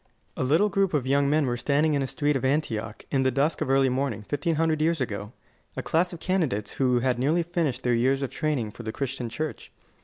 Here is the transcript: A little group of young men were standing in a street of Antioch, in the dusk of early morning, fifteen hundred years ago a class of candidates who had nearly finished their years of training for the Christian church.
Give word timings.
A 0.35 0.43
little 0.43 0.67
group 0.69 0.95
of 0.95 1.05
young 1.05 1.29
men 1.29 1.45
were 1.45 1.55
standing 1.55 1.93
in 1.93 2.01
a 2.01 2.07
street 2.07 2.35
of 2.35 2.43
Antioch, 2.43 3.05
in 3.11 3.21
the 3.21 3.29
dusk 3.29 3.61
of 3.61 3.69
early 3.69 3.87
morning, 3.87 4.23
fifteen 4.23 4.55
hundred 4.55 4.81
years 4.81 4.99
ago 4.99 5.31
a 5.77 5.83
class 5.83 6.11
of 6.11 6.19
candidates 6.19 6.73
who 6.73 7.01
had 7.01 7.19
nearly 7.19 7.43
finished 7.43 7.83
their 7.83 7.93
years 7.93 8.23
of 8.23 8.31
training 8.31 8.71
for 8.71 8.81
the 8.81 8.91
Christian 8.91 9.29
church. 9.29 9.71